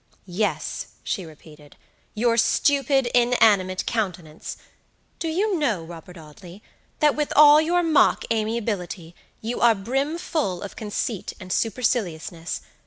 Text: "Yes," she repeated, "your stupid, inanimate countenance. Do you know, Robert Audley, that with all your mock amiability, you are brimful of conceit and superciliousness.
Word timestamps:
"Yes," 0.25 0.87
she 1.03 1.27
repeated, 1.27 1.75
"your 2.15 2.35
stupid, 2.35 3.05
inanimate 3.13 3.85
countenance. 3.85 4.57
Do 5.19 5.27
you 5.27 5.59
know, 5.59 5.83
Robert 5.83 6.17
Audley, 6.17 6.63
that 7.01 7.15
with 7.15 7.31
all 7.35 7.61
your 7.61 7.83
mock 7.83 8.25
amiability, 8.33 9.13
you 9.41 9.61
are 9.61 9.75
brimful 9.75 10.63
of 10.63 10.75
conceit 10.75 11.33
and 11.39 11.53
superciliousness. 11.53 12.61